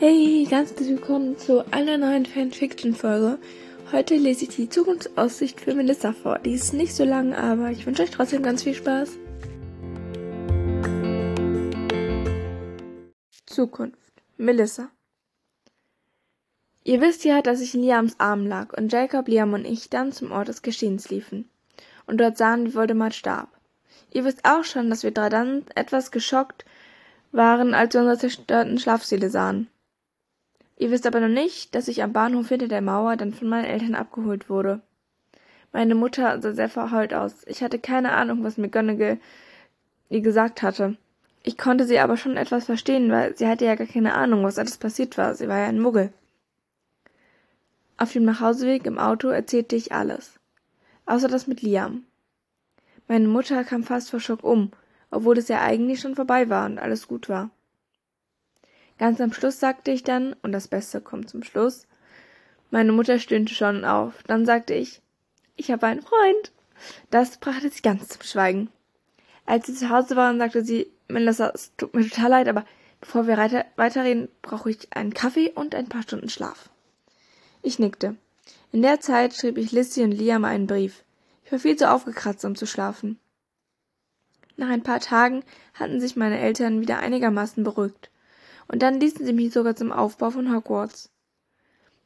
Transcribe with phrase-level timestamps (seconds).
[0.00, 3.40] Hey, ganz willkommen zu einer neuen Fanfiction-Folge.
[3.90, 6.38] Heute lese ich die Zukunftsaussicht für Melissa vor.
[6.38, 9.18] Die ist nicht so lang, aber ich wünsche euch trotzdem ganz viel Spaß.
[13.44, 14.22] Zukunft.
[14.36, 14.88] Melissa.
[16.84, 20.12] Ihr wisst ja, dass ich in Liams Arm lag und Jacob, Liam und ich dann
[20.12, 21.50] zum Ort des Geschehens liefen
[22.06, 23.48] und dort sahen, wie Voldemort starb.
[24.12, 26.64] Ihr wisst auch schon, dass wir drei dann etwas geschockt
[27.32, 29.68] waren, als wir unsere zerstörten Schlafsäle sahen.
[30.78, 33.64] Ihr wisst aber noch nicht, dass ich am Bahnhof hinter der Mauer dann von meinen
[33.64, 34.80] Eltern abgeholt wurde.
[35.72, 37.34] Meine Mutter sah sehr verheult aus.
[37.46, 39.18] Ich hatte keine Ahnung, was McGonagall
[40.08, 40.96] ihr gesagt hatte.
[41.42, 44.58] Ich konnte sie aber schon etwas verstehen, weil sie hatte ja gar keine Ahnung, was
[44.58, 45.34] alles passiert war.
[45.34, 46.12] Sie war ja ein Muggel.
[47.96, 50.38] Auf dem Nachhauseweg im Auto erzählte ich alles.
[51.06, 52.04] Außer das mit Liam.
[53.08, 54.70] Meine Mutter kam fast vor Schock um,
[55.10, 57.50] obwohl es ja eigentlich schon vorbei war und alles gut war.
[58.98, 61.86] Ganz am Schluss sagte ich dann, und das Beste kommt zum Schluss,
[62.70, 64.22] meine Mutter stöhnte schon auf.
[64.26, 65.00] Dann sagte ich,
[65.56, 66.52] ich habe einen Freund.
[67.10, 68.70] Das brachte sie ganz zum Schweigen.
[69.46, 72.66] Als sie zu Hause waren, sagte sie, Melissa, es tut mir total leid, aber
[73.00, 76.68] bevor wir weiter weiterreden, brauche ich einen Kaffee und ein paar Stunden Schlaf.
[77.62, 78.16] Ich nickte.
[78.72, 81.04] In der Zeit schrieb ich Lissy und Liam einen Brief.
[81.44, 83.18] Ich war viel zu aufgekratzt, um zu schlafen.
[84.56, 88.10] Nach ein paar Tagen hatten sich meine Eltern wieder einigermaßen beruhigt
[88.68, 91.10] und dann ließen sie mich sogar zum Aufbau von Hogwarts.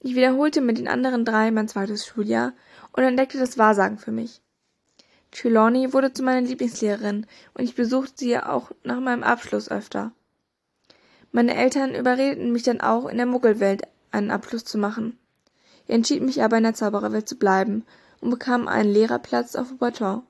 [0.00, 2.52] Ich wiederholte mit den anderen drei mein zweites Schuljahr
[2.92, 4.42] und entdeckte das Wahrsagen für mich.
[5.30, 10.12] Trelawney wurde zu meiner Lieblingslehrerin und ich besuchte sie auch nach meinem Abschluss öfter.
[11.32, 15.18] Meine Eltern überredeten mich dann auch, in der Muggelwelt einen Abschluss zu machen.
[15.86, 17.84] Ich entschied mich aber in der Zaubererwelt zu bleiben
[18.20, 20.22] und bekam einen Lehrerplatz auf Baton.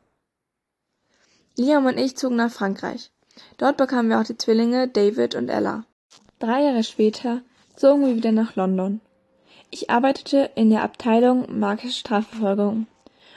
[1.56, 3.10] Liam und ich zogen nach Frankreich.
[3.56, 5.84] Dort bekamen wir auch die Zwillinge David und Ella.
[6.38, 7.42] Drei Jahre später
[7.74, 9.00] zogen wir wieder nach London.
[9.70, 12.86] Ich arbeitete in der Abteilung Magische Strafverfolgung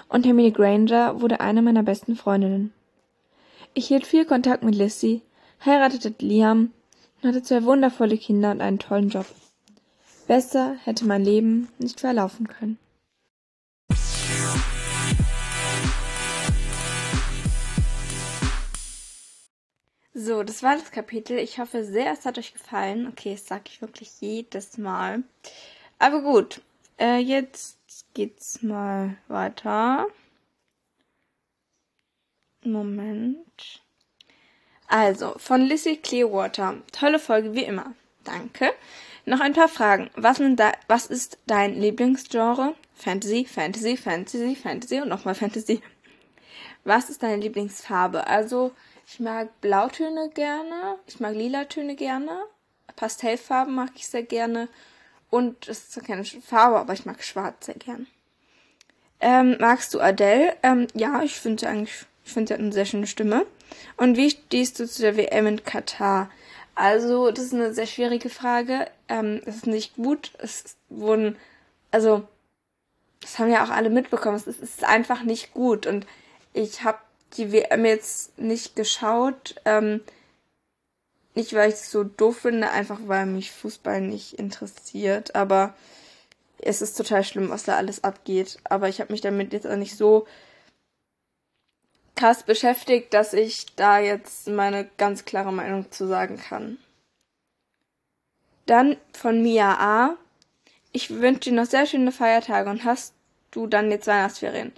[0.07, 2.73] und Hermine Granger wurde eine meiner besten Freundinnen.
[3.73, 5.21] Ich hielt viel Kontakt mit Lissy,
[5.65, 6.73] heiratete Liam
[7.21, 9.25] und hatte zwei wundervolle Kinder und einen tollen Job.
[10.27, 12.77] Besser hätte mein Leben nicht verlaufen können.
[20.13, 21.37] So, das war das Kapitel.
[21.37, 23.07] Ich hoffe sehr, es hat euch gefallen.
[23.07, 25.23] Okay, das sage ich wirklich jedes Mal.
[25.99, 26.61] Aber gut,
[26.99, 27.77] äh, jetzt
[28.13, 30.07] geht's mal weiter.
[32.63, 33.81] Moment.
[34.87, 36.81] Also, von Lizzie Clearwater.
[36.91, 37.93] Tolle Folge wie immer.
[38.25, 38.73] Danke.
[39.25, 40.09] Noch ein paar Fragen.
[40.15, 40.39] Was,
[40.87, 42.75] was ist dein Lieblingsgenre?
[42.95, 45.81] Fantasy, Fantasy, Fantasy, Fantasy und nochmal Fantasy.
[46.83, 48.27] Was ist deine Lieblingsfarbe?
[48.27, 48.73] Also,
[49.11, 52.31] ich mag Blautöne gerne, ich mag Lilatöne gerne,
[52.95, 54.69] Pastellfarben mag ich sehr gerne
[55.29, 58.07] und es ist keine Farbe, aber ich mag Schwarz sehr gern.
[59.19, 60.55] Ähm, magst du Adele?
[60.63, 63.45] Ähm, ja, ich finde sie eigentlich, ich finde sie hat eine sehr schöne Stimme.
[63.97, 66.31] Und wie stehst du zu der WM in Katar?
[66.75, 68.89] Also, das ist eine sehr schwierige Frage.
[69.09, 70.31] Ähm, es ist nicht gut.
[70.37, 71.37] Es wurden,
[71.91, 72.27] also,
[73.19, 74.37] das haben ja auch alle mitbekommen.
[74.37, 75.85] Es ist, es ist einfach nicht gut.
[75.85, 76.07] Und
[76.53, 76.97] ich habe
[77.37, 79.55] die WM jetzt nicht geschaut.
[79.65, 80.01] Ähm,
[81.33, 85.35] nicht, weil ich es so doof finde, einfach weil mich Fußball nicht interessiert.
[85.35, 85.73] Aber
[86.59, 88.59] es ist total schlimm, was da alles abgeht.
[88.65, 90.27] Aber ich habe mich damit jetzt auch nicht so
[92.15, 96.77] krass beschäftigt, dass ich da jetzt meine ganz klare Meinung zu sagen kann.
[98.65, 100.17] Dann von Mia A.
[100.91, 103.13] Ich wünsche dir noch sehr schöne Feiertage und hast
[103.51, 104.73] du dann jetzt Weihnachtsferien?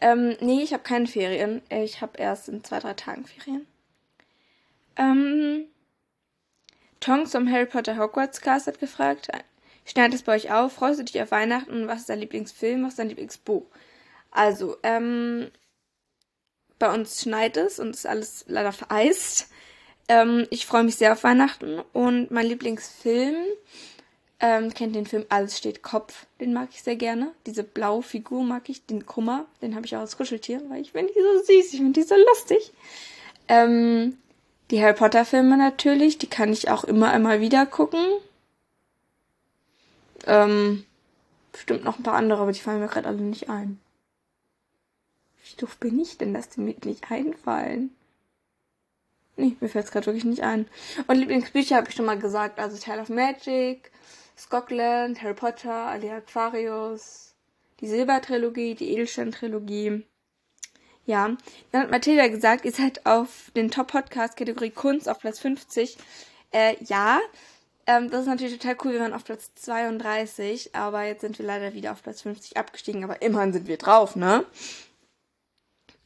[0.00, 1.62] Ähm, nee, ich habe keine Ferien.
[1.68, 3.66] Ich habe erst in zwei, drei Tagen Ferien.
[4.96, 5.66] Ähm,
[7.00, 9.28] Tongs vom Harry Potter Hogwarts Cast hat gefragt,
[9.84, 10.72] schneidet es bei euch auf?
[10.72, 11.88] Freust du dich auf Weihnachten?
[11.88, 12.82] Was ist dein Lieblingsfilm?
[12.82, 13.66] Was ist dein Lieblingsbuch?
[14.30, 15.50] Also, ähm,
[16.78, 19.48] bei uns schneit es und ist alles leider vereist.
[20.08, 23.36] Ähm, ich freue mich sehr auf Weihnachten und mein Lieblingsfilm
[24.46, 26.26] ähm, kennt den Film Alles steht Kopf.
[26.38, 27.32] Den mag ich sehr gerne.
[27.46, 28.84] Diese blaue Figur mag ich.
[28.84, 29.46] Den Kummer.
[29.62, 31.72] Den habe ich auch als Kuscheltier, weil ich finde die so süß.
[31.72, 32.74] Ich finde die so lustig.
[33.48, 34.18] Ähm,
[34.70, 36.18] die Harry Potter Filme natürlich.
[36.18, 38.04] Die kann ich auch immer einmal wieder gucken.
[40.26, 40.84] Ähm,
[41.50, 43.80] bestimmt noch ein paar andere, aber die fallen mir gerade alle nicht ein.
[45.42, 47.96] Wie doof bin ich denn, dass die mir nicht einfallen?
[49.38, 50.66] Nee, mir fällt es gerade wirklich nicht ein.
[51.06, 52.58] Und Lieblingsbücher habe ich schon mal gesagt.
[52.58, 53.90] Also Tale of Magic,
[54.36, 57.34] Scotland, Harry Potter, Alia Aquarius,
[57.80, 60.04] die Silbertrilogie, die Edelstein-Trilogie.
[61.06, 61.36] Ja,
[61.70, 65.96] dann hat Mathilda gesagt, ihr seid auf den Top-Podcast-Kategorie Kunst auf Platz 50.
[66.50, 67.20] Äh, ja,
[67.86, 68.92] Ähm, das ist natürlich total cool.
[68.92, 73.04] Wir waren auf Platz 32, aber jetzt sind wir leider wieder auf Platz 50 abgestiegen.
[73.04, 74.46] Aber immerhin sind wir drauf, ne?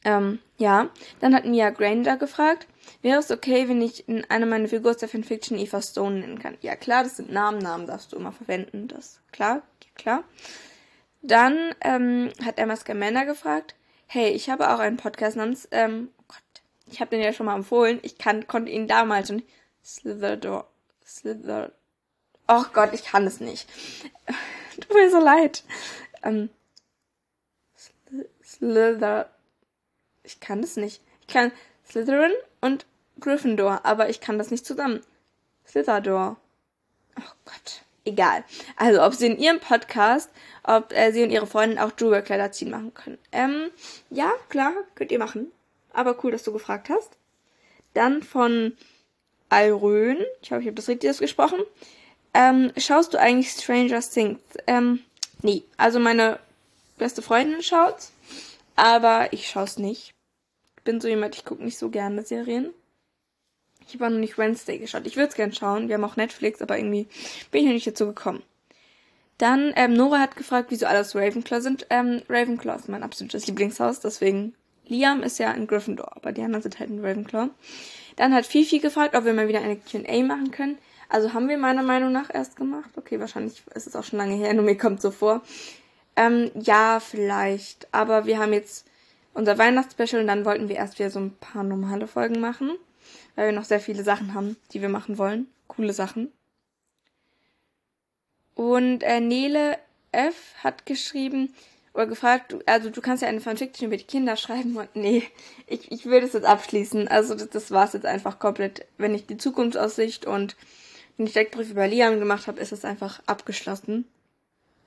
[0.03, 0.89] Ähm, ja.
[1.21, 2.67] Dann hat Mia Granger gefragt,
[3.01, 6.57] wäre es okay, wenn ich in einer meiner Figuren der Fanfiction Eva Stone nennen kann?
[6.61, 7.59] Ja, klar, das sind Namen.
[7.59, 8.87] Namen darfst du immer verwenden.
[8.87, 9.61] Das, klar,
[9.95, 10.23] klar.
[11.21, 13.75] Dann ähm, hat Emma Scamanda gefragt,
[14.07, 17.45] hey, ich habe auch einen Podcast namens, ähm, oh Gott, ich habe den ja schon
[17.45, 17.99] mal empfohlen.
[18.01, 19.43] Ich kann, konnte ihn damals schon.
[19.83, 20.65] Slither
[21.09, 21.71] Slither.
[22.47, 23.67] Oh Gott, ich kann es nicht.
[24.79, 25.63] Tut mir so leid.
[26.23, 26.49] Ähm,
[28.43, 29.29] Slither.
[30.23, 31.01] Ich kann es nicht.
[31.21, 31.51] Ich kann
[31.89, 32.85] Slytherin und
[33.19, 35.01] Gryffindor, aber ich kann das nicht zusammen.
[35.67, 36.37] Slitherdor.
[37.17, 37.83] Oh Gott.
[38.05, 38.43] Egal.
[38.75, 40.29] Also, ob sie in ihrem Podcast,
[40.63, 43.17] ob äh, sie und ihre Freundin auch Jewel-Kleider ziehen machen können.
[43.31, 43.69] Ähm,
[44.09, 45.51] ja, klar, könnt ihr machen.
[45.93, 47.17] Aber cool, dass du gefragt hast.
[47.93, 48.77] Dann von
[49.49, 51.59] Alrön, ich hoffe, ich habe das richtig ausgesprochen.
[52.33, 54.39] Ähm, schaust du eigentlich Stranger Things?
[54.67, 55.03] Ähm,
[55.41, 55.63] nee.
[55.77, 56.39] Also meine
[56.97, 58.11] beste Freundin schaut's,
[58.75, 60.13] aber ich schaue es nicht.
[60.83, 62.73] Bin so jemand, ich gucke nicht so gerne Serien.
[63.87, 65.07] Ich habe auch noch nicht Wednesday geschaut.
[65.07, 65.87] Ich würde es gern schauen.
[65.87, 67.07] Wir haben auch Netflix, aber irgendwie
[67.51, 68.43] bin ich noch nicht dazu gekommen.
[69.39, 71.87] Dann, ähm, Nora hat gefragt, wieso alle aus Ravenclaw sind.
[71.89, 74.53] Ähm, Ravenclaw ist mein absolutes Lieblingshaus, deswegen
[74.85, 77.49] Liam ist ja in Gryffindor, aber die anderen sind halt in Ravenclaw.
[78.17, 80.77] Dann hat Fifi gefragt, ob wir mal wieder eine Q&A machen können.
[81.07, 82.89] Also haben wir meiner Meinung nach erst gemacht.
[82.97, 85.41] Okay, wahrscheinlich ist es auch schon lange her, nur mir kommt so vor.
[86.15, 87.87] Ähm, ja, vielleicht.
[87.93, 88.88] Aber wir haben jetzt
[89.39, 92.77] unser Weihnachtsspecial und dann wollten wir erst wieder so ein paar normale Folgen machen.
[93.35, 95.47] Weil wir noch sehr viele Sachen haben, die wir machen wollen.
[95.67, 96.31] Coole Sachen.
[98.53, 99.77] Und äh, Nele
[100.11, 100.53] F.
[100.61, 101.53] hat geschrieben,
[101.93, 105.23] oder gefragt, also du kannst ja eine Fanfiction über die Kinder schreiben und nee,
[105.67, 107.07] ich, ich würde es jetzt abschließen.
[107.07, 108.85] Also das, das war es jetzt einfach komplett.
[108.97, 110.55] Wenn ich die Zukunftsaussicht und
[111.17, 114.05] den Steckbrief über Liam gemacht habe, ist es einfach abgeschlossen.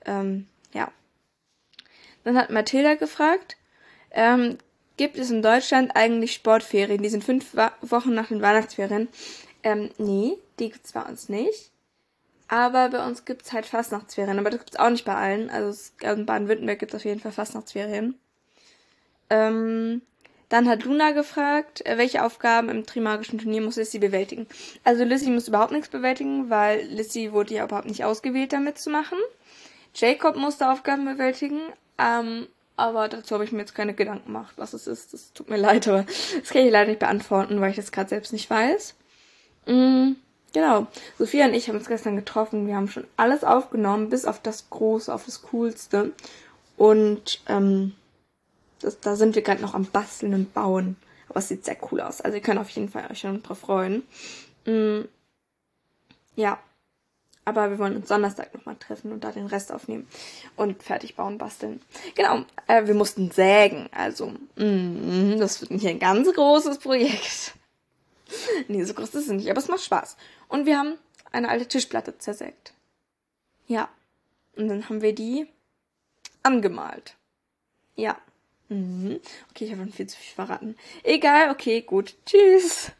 [0.05, 0.91] Ähm, ja.
[2.23, 3.57] Dann hat Mathilda gefragt,
[4.13, 4.57] ähm,
[4.97, 7.01] gibt es in Deutschland eigentlich Sportferien?
[7.01, 9.07] Die sind fünf Wochen nach den Weihnachtsferien.
[9.63, 11.71] Ähm, nee, die gibt's bei uns nicht.
[12.47, 14.37] Aber bei uns gibt's halt Fastnachtsferien.
[14.37, 15.49] Aber das gibt's auch nicht bei allen.
[15.49, 18.15] Also in Baden-Württemberg gibt's auf jeden Fall Fastnachtsferien.
[19.29, 20.01] Ähm,
[20.49, 24.45] dann hat Luna gefragt, äh, welche Aufgaben im Trimagischen Turnier muss Lissy bewältigen.
[24.83, 28.91] Also Lissy muss überhaupt nichts bewältigen, weil Lissy wurde ja überhaupt nicht ausgewählt, damit zu
[28.91, 29.17] machen.
[29.95, 31.59] Jacob musste Aufgaben bewältigen,
[31.97, 35.13] ähm, aber dazu habe ich mir jetzt keine Gedanken gemacht, was es ist.
[35.13, 36.05] Das tut mir leid, aber
[36.39, 38.95] das kann ich leider nicht beantworten, weil ich das gerade selbst nicht weiß.
[39.67, 40.15] Mhm.
[40.53, 40.87] Genau.
[41.17, 42.67] Sophia und ich haben uns gestern getroffen.
[42.67, 46.11] Wir haben schon alles aufgenommen, bis auf das Große, auf das Coolste.
[46.77, 47.93] Und ähm,
[48.79, 50.95] das, da sind wir gerade noch am Basteln und Bauen.
[51.29, 52.21] Aber es sieht sehr cool aus.
[52.21, 54.03] Also ihr könnt auf jeden Fall euch schon drauf freuen.
[54.65, 55.07] Mhm.
[56.35, 56.59] Ja.
[57.45, 60.07] Aber wir wollen uns Donnerstag nochmal treffen und da den Rest aufnehmen
[60.55, 61.81] und fertig bauen, basteln.
[62.15, 63.89] Genau, äh, wir mussten sägen.
[63.91, 67.53] Also, mm, das wird nicht ein ganz großes Projekt.
[68.67, 70.15] nee, so groß ist es nicht, aber es macht Spaß.
[70.47, 70.97] Und wir haben
[71.31, 72.73] eine alte Tischplatte zersägt.
[73.67, 73.89] Ja.
[74.55, 75.47] Und dann haben wir die
[76.43, 77.15] angemalt.
[77.95, 78.17] Ja.
[78.69, 79.19] Mhm.
[79.49, 80.75] Okay, ich habe schon viel zu viel verraten.
[81.03, 82.15] Egal, okay, gut.
[82.25, 82.91] Tschüss.